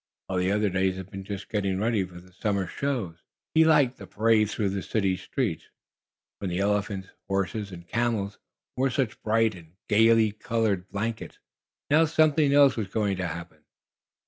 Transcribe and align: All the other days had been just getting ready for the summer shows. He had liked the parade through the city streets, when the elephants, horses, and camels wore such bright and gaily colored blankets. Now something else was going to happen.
All 0.27 0.37
the 0.37 0.51
other 0.51 0.69
days 0.71 0.95
had 0.95 1.11
been 1.11 1.23
just 1.23 1.47
getting 1.47 1.79
ready 1.79 2.03
for 2.03 2.19
the 2.19 2.33
summer 2.33 2.65
shows. 2.65 3.17
He 3.53 3.61
had 3.61 3.69
liked 3.69 3.97
the 3.99 4.07
parade 4.07 4.49
through 4.49 4.69
the 4.69 4.81
city 4.81 5.15
streets, 5.15 5.69
when 6.39 6.49
the 6.49 6.57
elephants, 6.57 7.09
horses, 7.27 7.71
and 7.71 7.87
camels 7.87 8.39
wore 8.75 8.89
such 8.89 9.21
bright 9.21 9.53
and 9.53 9.73
gaily 9.87 10.31
colored 10.31 10.89
blankets. 10.89 11.37
Now 11.91 12.05
something 12.05 12.51
else 12.51 12.75
was 12.75 12.87
going 12.87 13.17
to 13.17 13.27
happen. 13.27 13.63